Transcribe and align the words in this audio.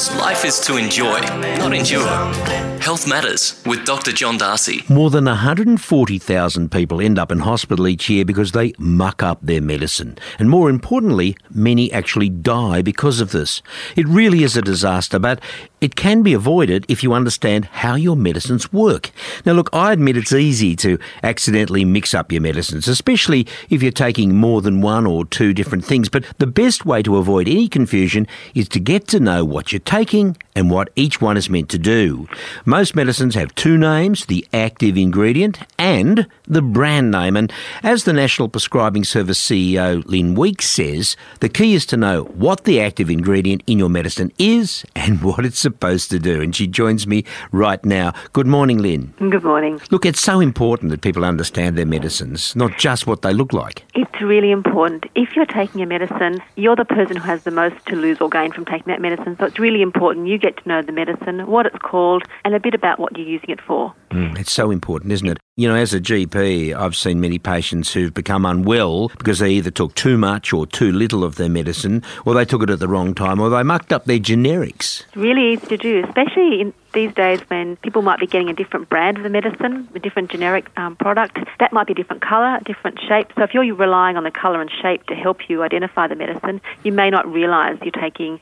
Because 0.00 0.18
life 0.18 0.44
is 0.46 0.58
to 0.60 0.78
enjoy, 0.78 1.20
not 1.58 1.74
endure. 1.74 2.79
Health 2.80 3.06
Matters 3.06 3.62
with 3.66 3.84
Dr. 3.84 4.10
John 4.10 4.38
D'Arcy. 4.38 4.84
More 4.88 5.10
than 5.10 5.26
140,000 5.26 6.72
people 6.72 6.98
end 6.98 7.18
up 7.18 7.30
in 7.30 7.40
hospital 7.40 7.86
each 7.86 8.08
year 8.08 8.24
because 8.24 8.52
they 8.52 8.72
muck 8.78 9.22
up 9.22 9.38
their 9.42 9.60
medicine. 9.60 10.16
And 10.38 10.48
more 10.48 10.70
importantly, 10.70 11.36
many 11.50 11.92
actually 11.92 12.30
die 12.30 12.80
because 12.80 13.20
of 13.20 13.32
this. 13.32 13.60
It 13.96 14.08
really 14.08 14.44
is 14.44 14.56
a 14.56 14.62
disaster, 14.62 15.18
but 15.18 15.42
it 15.82 15.94
can 15.94 16.22
be 16.22 16.32
avoided 16.32 16.86
if 16.88 17.02
you 17.02 17.12
understand 17.12 17.66
how 17.66 17.96
your 17.96 18.16
medicines 18.16 18.72
work. 18.72 19.10
Now, 19.44 19.52
look, 19.52 19.68
I 19.74 19.92
admit 19.92 20.16
it's 20.16 20.32
easy 20.32 20.74
to 20.76 20.98
accidentally 21.22 21.84
mix 21.84 22.14
up 22.14 22.32
your 22.32 22.40
medicines, 22.40 22.88
especially 22.88 23.46
if 23.68 23.82
you're 23.82 23.92
taking 23.92 24.36
more 24.36 24.62
than 24.62 24.80
one 24.80 25.06
or 25.06 25.26
two 25.26 25.52
different 25.52 25.84
things. 25.84 26.08
But 26.08 26.24
the 26.38 26.46
best 26.46 26.86
way 26.86 27.02
to 27.02 27.18
avoid 27.18 27.46
any 27.46 27.68
confusion 27.68 28.26
is 28.54 28.68
to 28.70 28.80
get 28.80 29.06
to 29.08 29.20
know 29.20 29.44
what 29.44 29.70
you're 29.70 29.80
taking 29.80 30.36
and 30.54 30.70
what 30.70 30.90
each 30.96 31.20
one 31.20 31.36
is 31.36 31.50
meant 31.50 31.68
to 31.70 31.78
do. 31.78 32.26
Most 32.70 32.94
medicines 32.94 33.34
have 33.34 33.52
two 33.56 33.76
names 33.76 34.26
the 34.26 34.46
active 34.52 34.96
ingredient 34.96 35.58
and 35.90 36.28
the 36.46 36.62
brand 36.62 37.10
name. 37.10 37.36
And 37.36 37.52
as 37.82 38.04
the 38.04 38.12
National 38.12 38.48
Prescribing 38.48 39.02
Service 39.02 39.40
CEO 39.44 40.04
Lynn 40.06 40.36
Weekes 40.36 40.70
says, 40.70 41.16
the 41.40 41.48
key 41.48 41.74
is 41.74 41.84
to 41.86 41.96
know 41.96 42.22
what 42.24 42.62
the 42.62 42.80
active 42.80 43.10
ingredient 43.10 43.64
in 43.66 43.76
your 43.76 43.88
medicine 43.88 44.30
is 44.38 44.84
and 44.94 45.20
what 45.24 45.44
it's 45.44 45.58
supposed 45.58 46.08
to 46.12 46.20
do. 46.20 46.40
And 46.40 46.54
she 46.54 46.68
joins 46.68 47.08
me 47.08 47.24
right 47.50 47.84
now. 47.84 48.12
Good 48.32 48.46
morning, 48.46 48.78
Lynn. 48.78 49.12
Good 49.18 49.42
morning. 49.42 49.80
Look, 49.90 50.06
it's 50.06 50.22
so 50.22 50.38
important 50.38 50.92
that 50.92 51.00
people 51.00 51.24
understand 51.24 51.76
their 51.76 51.86
medicines, 51.86 52.54
not 52.54 52.78
just 52.78 53.08
what 53.08 53.22
they 53.22 53.32
look 53.32 53.52
like. 53.52 53.84
It's 53.94 54.22
really 54.22 54.52
important. 54.52 55.06
If 55.16 55.34
you're 55.34 55.44
taking 55.46 55.82
a 55.82 55.86
medicine, 55.86 56.40
you're 56.54 56.76
the 56.76 56.84
person 56.84 57.16
who 57.16 57.24
has 57.24 57.42
the 57.42 57.50
most 57.50 57.84
to 57.86 57.96
lose 57.96 58.20
or 58.20 58.30
gain 58.30 58.52
from 58.52 58.64
taking 58.64 58.92
that 58.92 59.00
medicine. 59.00 59.36
So 59.40 59.46
it's 59.46 59.58
really 59.58 59.82
important 59.82 60.28
you 60.28 60.38
get 60.38 60.56
to 60.58 60.68
know 60.68 60.82
the 60.82 60.92
medicine, 60.92 61.48
what 61.48 61.66
it's 61.66 61.78
called, 61.78 62.22
and 62.44 62.54
a 62.54 62.60
bit 62.60 62.74
about 62.74 63.00
what 63.00 63.18
you're 63.18 63.26
using 63.26 63.50
it 63.50 63.60
for. 63.60 63.92
Mm, 64.10 64.38
it's 64.38 64.52
so 64.52 64.70
important, 64.70 65.12
isn't 65.12 65.28
it? 65.28 65.38
You 65.60 65.68
know, 65.68 65.74
as 65.74 65.92
a 65.92 66.00
GP, 66.00 66.74
I've 66.74 66.96
seen 66.96 67.20
many 67.20 67.38
patients 67.38 67.92
who've 67.92 68.14
become 68.14 68.46
unwell 68.46 69.08
because 69.08 69.40
they 69.40 69.50
either 69.50 69.70
took 69.70 69.94
too 69.94 70.16
much 70.16 70.54
or 70.54 70.66
too 70.66 70.90
little 70.90 71.22
of 71.22 71.34
their 71.34 71.50
medicine, 71.50 72.02
or 72.24 72.32
they 72.32 72.46
took 72.46 72.62
it 72.62 72.70
at 72.70 72.78
the 72.78 72.88
wrong 72.88 73.12
time, 73.12 73.38
or 73.38 73.50
they 73.50 73.62
mucked 73.62 73.92
up 73.92 74.06
their 74.06 74.18
generics. 74.18 75.04
It's 75.08 75.16
really 75.16 75.52
easy 75.52 75.66
to 75.66 75.76
do, 75.76 76.02
especially 76.08 76.62
in 76.62 76.72
these 76.94 77.12
days 77.12 77.40
when 77.48 77.76
people 77.76 78.00
might 78.00 78.18
be 78.18 78.26
getting 78.26 78.48
a 78.48 78.54
different 78.54 78.88
brand 78.88 79.18
of 79.18 79.22
the 79.22 79.28
medicine, 79.28 79.86
a 79.94 79.98
different 79.98 80.30
generic 80.30 80.70
um, 80.78 80.96
product. 80.96 81.36
That 81.58 81.74
might 81.74 81.86
be 81.86 81.92
a 81.92 81.96
different 81.96 82.22
colour, 82.22 82.56
a 82.56 82.64
different 82.64 82.98
shape. 83.06 83.30
So 83.36 83.42
if 83.42 83.52
you're 83.52 83.74
relying 83.74 84.16
on 84.16 84.24
the 84.24 84.30
colour 84.30 84.62
and 84.62 84.70
shape 84.80 85.04
to 85.08 85.14
help 85.14 85.50
you 85.50 85.62
identify 85.62 86.08
the 86.08 86.16
medicine, 86.16 86.62
you 86.84 86.92
may 86.92 87.10
not 87.10 87.30
realise 87.30 87.78
you're 87.82 87.92
taking 87.92 88.40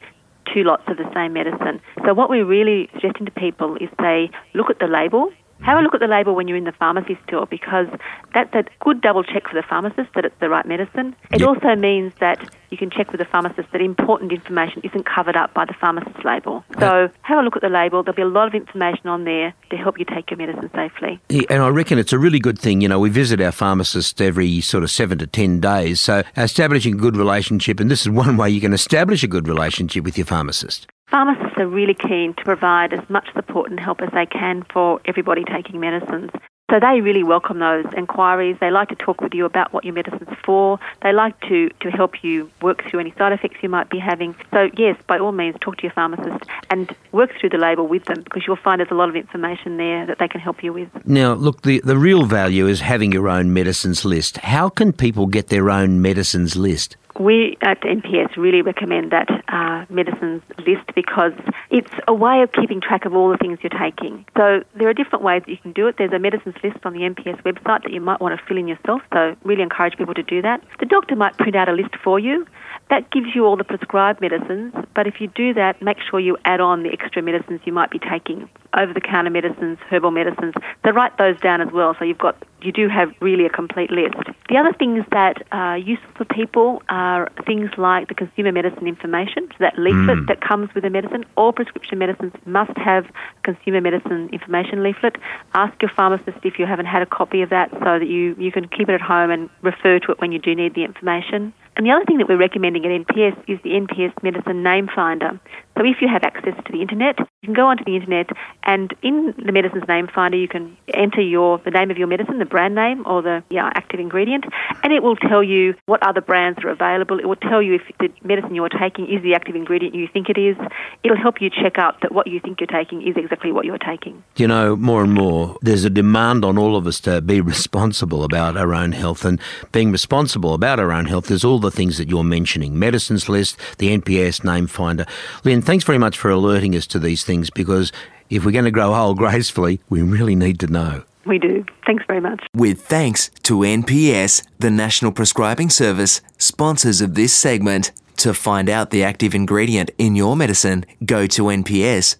two 0.55 0.63
lots 0.63 0.85
of 0.87 0.97
the 0.97 1.13
same 1.15 1.33
medicine. 1.33 1.81
So 2.05 2.15
what 2.15 2.31
we're 2.31 2.45
really 2.45 2.89
suggesting 2.93 3.27
to 3.27 3.33
people 3.33 3.75
is 3.75 3.89
they 3.99 4.31
look 4.55 4.71
at 4.71 4.79
the 4.79 4.87
label. 4.87 5.33
Have 5.63 5.79
a 5.79 5.83
look 5.83 5.95
at 5.95 6.01
the 6.01 6.07
label 6.07 6.35
when 6.35 6.49
you're 6.49 6.57
in 6.57 6.65
the 6.65 6.73
pharmacy 6.73 7.19
store 7.27 7.47
because 7.47 7.89
that's 8.33 8.55
a 8.55 8.65
good 8.81 9.01
double 9.01 9.23
check 9.25 9.49
for 9.49 9.55
the 9.55 9.63
pharmacist 9.63 10.09
that 10.15 10.25
it's 10.25 10.35
the 10.41 10.49
right 10.49 10.65
medicine. 10.67 11.15
It 11.33 11.41
Yep. 11.41 11.49
also 11.49 11.75
means 11.77 12.13
that 12.21 12.39
you 12.71 12.77
can 12.79 12.91
check 12.91 13.11
with 13.13 13.19
the 13.19 13.25
pharmacist 13.25 13.71
that 13.73 13.81
important 13.81 14.31
information 14.33 14.81
isn't 14.85 15.05
covered 15.05 15.37
up 15.37 15.53
by 15.55 15.65
the 15.65 15.73
pharmacist's 15.75 16.25
label. 16.25 16.65
So 16.79 17.11
have 17.23 17.39
a 17.39 17.43
look 17.43 17.57
at 17.57 17.63
the 17.63 17.69
label. 17.69 18.03
There'll 18.03 18.17
be 18.17 18.23
a 18.23 18.27
lot 18.27 18.47
of 18.47 18.55
information 18.55 19.09
on 19.09 19.25
there 19.25 19.53
to 19.71 19.77
help 19.77 19.99
you 19.99 20.05
take 20.05 20.31
your 20.31 20.39
medicine 20.39 20.71
safely. 20.75 21.19
Yeah, 21.29 21.43
and 21.51 21.63
I 21.63 21.69
reckon 21.69 21.99
it's 21.99 22.13
a 22.13 22.19
really 22.19 22.39
good 22.39 22.59
thing. 22.59 22.81
You 22.81 22.89
know, 22.89 23.01
we 23.01 23.11
visit 23.11 23.41
our 23.41 23.53
pharmacist 23.53 24.21
every 24.23 24.61
sort 24.61 24.85
of 24.85 24.91
seven 24.91 25.19
to 25.19 25.27
ten 25.27 25.61
days. 25.61 26.01
So 26.01 26.23
establishing 26.37 26.95
a 26.95 26.99
good 26.99 27.17
relationship, 27.17 27.81
and 27.81 27.91
this 27.91 28.03
is 28.03 28.11
one 28.11 28.37
way 28.37 28.51
you 28.51 28.61
can 28.61 28.73
establish 28.73 29.23
a 29.23 29.29
good 29.29 29.49
relationship 29.49 30.05
with 30.05 30.17
your 30.17 30.27
pharmacist. 30.27 30.87
Pharmacists 31.11 31.57
are 31.57 31.67
really 31.67 31.95
keen 31.95 32.35
to 32.35 32.45
provide 32.45 32.93
as 32.93 33.09
much 33.09 33.33
support 33.35 33.71
and 33.71 33.81
help 33.81 34.03
as 34.03 34.11
they 34.13 34.27
can 34.27 34.63
for 34.71 35.01
everybody 35.07 35.43
taking 35.43 35.81
medicines. 35.81 36.31
So 36.71 36.79
they 36.79 37.01
really 37.01 37.23
welcome 37.23 37.61
those 37.61 37.87
inquiries. 37.97 38.59
They 38.61 38.71
like 38.71 38.91
to 38.91 38.95
talk 38.95 39.23
with 39.23 39.33
you 39.33 39.47
about 39.47 39.73
what 39.73 39.85
your 39.85 39.95
medicine's 39.95 40.37
for. 40.45 40.79
They 41.03 41.15
like 41.15 41.41
to, 41.49 41.71
to 41.81 41.91
help 41.91 42.23
you 42.23 42.51
work 42.61 42.85
through 42.85 43.01
any 43.01 43.15
side 43.17 43.33
effects 43.33 43.57
you 43.63 43.71
might 43.71 43.89
be 43.89 43.99
having. 43.99 44.37
So 44.53 44.69
yes, 44.77 44.99
by 45.07 45.19
all 45.19 45.33
means, 45.33 45.57
talk 45.63 45.79
to 45.79 45.85
your 45.85 45.93
pharmacist 45.93 46.45
and 46.69 46.95
work 47.11 47.31
through 47.41 47.49
the 47.49 47.57
label 47.57 47.87
with 47.87 48.05
them 48.05 48.21
because 48.21 48.47
you'll 48.47 48.57
find 48.57 48.81
there's 48.81 48.91
a 48.91 48.95
lot 48.95 49.09
of 49.09 49.17
information 49.17 49.79
there 49.79 50.05
that 50.05 50.19
they 50.19 50.29
can 50.29 50.43
help 50.43 50.63
you 50.63 50.75
with. 50.75 50.91
Now, 51.07 51.33
look, 51.33 51.63
the, 51.63 51.81
the 51.83 51.97
real 51.97 52.27
value 52.27 52.67
is 52.67 52.81
having 52.83 53.13
your 53.13 53.31
own 53.31 53.55
medicines 53.55 54.05
list. 54.05 54.37
How 54.37 54.69
can 54.69 54.93
people 54.93 55.25
get 55.25 55.47
their 55.47 55.71
own 55.71 56.03
medicines 56.03 56.55
list? 56.55 56.99
We 57.19 57.57
at 57.63 57.81
NPS 57.81 58.37
really 58.37 58.63
recommend 58.63 59.11
that 59.11 59.29
uh, 59.49 59.87
medicines 59.93 60.43
list 60.59 60.95
because 60.95 61.33
it's 61.71 61.91
a 62.07 62.15
way 62.15 62.43
of 62.43 62.53
keeping 62.53 62.81
track 62.81 63.05
of 63.05 63.15
all 63.15 63.31
the 63.31 63.37
things 63.39 63.59
you're 63.63 63.71
taking. 63.71 64.25
So 64.37 64.63
there 64.77 64.89
are 64.89 64.95
different 64.95 65.25
ways 65.25 65.43
that 65.45 65.51
you 65.51 65.59
can 65.59 65.73
do 65.73 65.89
it. 65.89 65.97
There's 65.99 66.13
a 66.13 66.19
medicines 66.19 66.55
list 66.63 66.79
on 66.85 66.93
the 66.93 67.01
NPS 67.01 67.43
website 67.43 67.83
that 67.83 67.93
you 67.93 68.01
might 68.01 68.21
want 68.21 68.39
to 68.39 68.47
fill 68.47 68.57
in 68.57 68.69
yourself. 68.69 69.03
So 69.13 69.37
really 69.43 69.63
encourage 69.63 69.97
people 69.97 70.15
to 70.15 70.23
do 70.23 70.43
that. 70.43 70.63
The 70.79 70.87
doctor 70.87 71.17
might 71.17 71.37
print 71.37 71.57
out 71.57 71.69
a 71.69 71.73
list 71.73 71.97
for 72.05 72.19
you. 72.21 72.47
That 72.91 73.11
gives 73.11 73.35
you 73.35 73.45
all 73.45 73.57
the 73.57 73.65
prescribed 73.65 74.21
medicines, 74.21 74.73
but 74.95 75.07
if 75.07 75.21
you 75.21 75.27
do 75.29 75.53
that, 75.55 75.83
make 75.83 75.99
sure 76.09 76.21
you 76.21 76.39
add 76.47 76.61
on 76.61 76.85
the 76.85 76.91
extra 76.91 77.21
medicines 77.21 77.61
you 77.65 77.73
might 77.73 77.91
be 77.91 77.99
taking, 77.99 78.49
over-the-counter 78.79 79.31
medicines, 79.31 79.79
herbal 79.91 80.11
medicines. 80.11 80.55
So 80.85 80.93
write 80.93 81.19
those 81.19 81.39
down 81.41 81.61
as 81.61 81.71
well. 81.71 81.95
So 81.99 82.07
you've 82.07 82.17
got 82.17 82.43
you 82.63 82.73
do 82.73 82.89
have 82.89 83.13
really 83.21 83.47
a 83.47 83.51
complete 83.51 83.91
list. 83.91 84.17
The 84.49 84.57
other 84.57 84.73
things 84.73 85.05
that 85.13 85.43
are 85.53 85.79
useful 85.79 86.11
for 86.17 86.25
people 86.25 86.83
are 86.89 87.29
things 87.47 87.71
like 87.79 88.09
the 88.09 88.15
consumer 88.15 88.53
medicine 88.53 88.87
information, 88.87 89.49
so 89.51 89.57
that 89.61 89.79
leaflet 89.79 90.19
mm. 90.19 90.27
that 90.29 90.41
comes 90.41 90.73
with 90.75 90.85
the 90.85 90.91
medicine. 90.91 91.25
All 91.37 91.53
prescription 91.53 91.99
medicines 91.99 92.33
must 92.47 92.77
have 92.77 93.07
consumer 93.45 93.81
medicine 93.81 94.29
information 94.33 94.83
leaflet. 94.83 95.17
Ask 95.55 95.81
your 95.83 95.91
pharmacist 95.95 96.39
if 96.43 96.59
you 96.59 96.67
haven't 96.67 96.87
had 96.87 97.03
a 97.03 97.07
copy 97.07 97.43
of 97.43 97.51
that 97.51 97.71
so 97.71 97.99
that 97.99 98.09
you, 98.09 98.35
you 98.39 98.51
can 98.51 98.69
keep 98.69 98.89
it 98.89 98.95
at 98.95 99.01
home 99.01 99.31
and 99.31 99.51
refer 99.63 99.99
to 100.01 100.13
it 100.13 100.21
when 100.21 100.33
you 100.33 100.39
do 100.39 100.55
need 100.55 100.75
the 100.75 100.85
information. 100.85 101.53
And 101.77 101.87
the 101.87 101.93
other 101.93 102.05
thing 102.05 102.19
that 102.19 102.29
we're 102.29 102.37
recommending 102.37 102.85
at 102.85 103.07
NPS 103.07 103.39
is 103.47 103.61
the 103.63 103.71
NPS 103.71 104.21
Medicine 104.25 104.65
Name 104.65 104.89
Finder. 104.93 105.39
So 105.79 105.85
if 105.85 106.03
you 106.03 106.09
have 106.09 106.25
access 106.25 106.55
to 106.67 106.73
the 106.73 106.83
internet, 106.83 107.21
you 107.21 107.47
can 107.47 107.55
go 107.55 107.69
onto 107.69 107.85
the 107.85 107.95
internet 107.95 108.31
and 108.65 108.93
in 109.01 109.33
the 109.39 109.53
medicine's 109.53 109.87
name 109.87 110.09
finder 110.13 110.37
you 110.37 110.49
can 110.49 110.77
enter 110.93 111.21
your 111.21 111.59
the 111.59 111.71
name 111.71 111.93
of 111.93 111.97
your 111.97 112.09
medicine, 112.09 112.41
the 112.41 112.45
brand 112.45 112.75
name 112.75 113.07
or 113.07 113.23
the 113.23 113.45
yeah, 113.49 113.71
active 113.75 114.01
ingredient, 114.01 114.45
and 114.83 114.93
it 114.93 115.05
will 115.05 115.15
tell 115.15 115.41
you 115.41 115.75
what 115.87 116.05
other 116.05 116.21
brands 116.21 116.59
are 116.65 116.71
available. 116.71 117.21
It 117.21 117.27
will 117.27 117.37
tell 117.37 117.63
you 117.63 117.77
if 117.77 117.83
the 118.01 118.09
medicine 118.27 118.57
you're 118.57 118.69
taking 118.69 119.07
is 119.07 119.23
the 119.23 119.35
active 119.35 119.55
ingredient 119.55 119.95
you 119.95 120.09
think 120.13 120.29
it 120.29 120.37
is. 120.37 120.57
It'll 121.05 121.17
help 121.17 121.41
you 121.41 121.49
check 121.49 121.79
out 121.79 122.01
that 122.03 122.11
what 122.11 122.27
you 122.27 122.41
think 122.41 122.61
you're 122.61 122.67
taking 122.67 123.07
is 123.07 123.15
exactly 123.17 123.53
what 123.53 123.65
you're 123.65 123.79
taking. 123.79 124.25
You 124.35 124.49
know, 124.49 124.75
more 124.75 125.05
and 125.05 125.13
more, 125.13 125.57
there's 125.63 125.85
a 125.85 125.91
demand 125.91 126.45
on 126.45 126.59
all 126.59 126.75
of 126.75 126.89
us 126.89 126.99
to 127.03 127.21
be 127.21 127.41
responsible 127.55 128.25
about 128.25 128.57
our 128.57 128.75
own 128.75 128.91
health. 128.91 129.25
And 129.25 129.41
being 129.71 129.93
responsible 129.93 130.55
about 130.55 130.81
our 130.81 130.91
own 130.91 131.05
health 131.05 131.31
is 131.31 131.45
all 131.45 131.61
the 131.61 131.71
things 131.71 131.99
that 131.99 132.09
you're 132.09 132.25
mentioning 132.25 132.77
medicines 132.77 133.29
list, 133.29 133.57
the 133.79 133.97
NPS 133.97 134.43
name 134.43 134.67
finder. 134.67 135.07
Lynn, 135.45 135.63
thanks 135.69 135.85
very 135.85 135.99
much 135.99 136.17
for 136.17 136.31
alerting 136.31 136.75
us 136.75 136.87
to 136.87 136.99
these 136.99 137.25
things 137.25 137.51
because 137.51 137.93
if 138.31 138.43
we're 138.43 138.53
going 138.53 138.65
to 138.65 138.71
grow 138.71 138.95
old 138.95 139.19
gracefully, 139.25 139.81
we 139.91 140.01
really 140.01 140.35
need 140.35 140.59
to 140.61 140.67
know. 140.67 141.03
We 141.27 141.39
do. 141.39 141.63
Thanks 141.85 142.05
very 142.07 142.23
much. 142.23 142.43
With 142.55 142.81
thanks 142.81 143.29
to 143.43 143.59
NPS, 143.59 144.47
the 144.59 144.71
National 144.71 145.13
Prescribing 145.13 145.69
Service, 145.69 146.23
sponsors 146.39 147.03
of 147.03 147.15
this 147.17 147.35
segment. 147.35 147.93
To 148.17 148.33
find 148.33 148.71
out 148.71 148.89
the 148.89 149.05
active 149.05 149.35
ingredient 149.35 149.91
in 149.99 150.17
your 150.17 150.37
medicine, 150.37 150.87
go 151.05 151.27
to 151.27 151.43
nps.org.au 151.43 152.17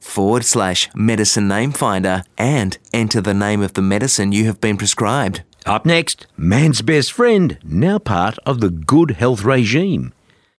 forward 0.00 0.44
slash 0.44 0.90
medicine 0.96 1.46
name 1.46 1.70
finder 1.70 2.24
and 2.36 2.76
enter 2.92 3.20
the 3.20 3.34
name 3.34 3.62
of 3.62 3.74
the 3.74 3.82
medicine 3.82 4.32
you 4.32 4.46
have 4.46 4.60
been 4.60 4.78
prescribed. 4.78 5.44
Up 5.64 5.86
next, 5.86 6.26
man's 6.36 6.82
best 6.82 7.12
friend, 7.12 7.56
now 7.62 8.00
part 8.00 8.36
of 8.44 8.58
the 8.60 8.70
good 8.70 9.12
health 9.12 9.44
regime. 9.44 10.12